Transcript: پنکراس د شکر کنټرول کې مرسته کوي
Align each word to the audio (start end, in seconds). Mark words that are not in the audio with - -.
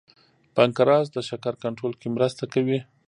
پنکراس 0.55 1.07
د 1.13 1.17
شکر 1.29 1.53
کنټرول 1.63 1.93
کې 2.01 2.07
مرسته 2.15 2.43
کوي 2.53 2.79